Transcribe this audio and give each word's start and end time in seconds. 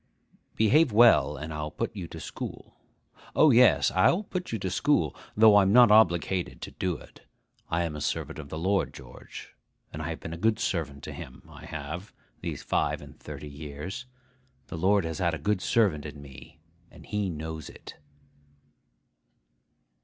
Behave 0.55 0.91
well, 0.91 1.37
and 1.37 1.53
I'll 1.53 1.69
put 1.69 1.95
you 1.95 2.07
to 2.07 2.19
school; 2.19 2.75
O, 3.35 3.51
yes! 3.51 3.91
I'll 3.91 4.23
put 4.23 4.51
you 4.51 4.57
to 4.57 4.71
school, 4.71 5.15
though 5.37 5.57
I'm 5.57 5.71
not 5.71 5.91
obligated 5.91 6.59
to 6.63 6.71
do 6.71 6.97
it. 6.97 7.21
I 7.69 7.83
am 7.83 7.95
a 7.95 8.01
servant 8.01 8.39
of 8.39 8.49
the 8.49 8.57
Lord, 8.57 8.95
George; 8.95 9.53
and 9.93 10.01
I 10.01 10.09
have 10.09 10.19
been 10.19 10.33
a 10.33 10.37
good 10.39 10.57
servant 10.57 11.03
to 11.03 11.11
him, 11.13 11.43
I 11.47 11.67
have, 11.67 12.13
these 12.41 12.63
five 12.63 12.99
and 12.99 13.19
thirty 13.19 13.47
years. 13.47 14.07
The 14.69 14.77
Lord 14.79 15.03
has 15.05 15.19
had 15.19 15.35
a 15.35 15.37
good 15.37 15.61
servant 15.61 16.03
in 16.07 16.19
me, 16.19 16.59
and 16.89 17.05
he 17.05 17.29
knows 17.29 17.69
it. 17.69 17.97